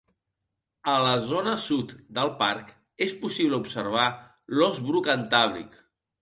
[0.93, 2.71] A la zona sud del parc
[3.07, 4.07] és possible observar
[4.57, 5.79] l'ós bru cantàbric.